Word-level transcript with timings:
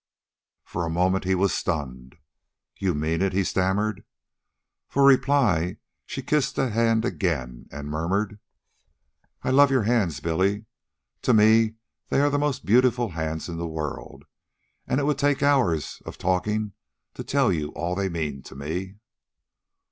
For 0.65 0.81
the 0.81 0.89
moment 0.89 1.25
he 1.25 1.35
was 1.35 1.53
stunned. 1.53 2.15
"You 2.75 2.95
mean 2.95 3.21
it?" 3.21 3.33
he 3.33 3.43
stammered. 3.43 4.03
For 4.89 5.05
reply, 5.05 5.77
she 6.07 6.23
kissed 6.23 6.55
the 6.55 6.71
hand 6.71 7.05
again 7.05 7.67
and 7.71 7.87
murmured: 7.87 8.39
"I 9.43 9.51
love 9.51 9.69
your 9.69 9.83
hands, 9.83 10.19
Billy. 10.19 10.65
To 11.21 11.35
me 11.35 11.75
they 12.09 12.19
are 12.19 12.31
the 12.31 12.39
most 12.39 12.65
beautiful 12.65 13.09
hands 13.09 13.47
in 13.47 13.57
the 13.57 13.67
world, 13.67 14.23
and 14.87 14.99
it 14.99 15.03
would 15.03 15.19
take 15.19 15.43
hours 15.43 16.01
of 16.03 16.17
talking 16.17 16.71
to 17.13 17.23
tell 17.23 17.53
you 17.53 17.67
all 17.73 17.93
they 17.93 18.09
mean 18.09 18.41
to 18.41 18.55
me." 18.55 18.95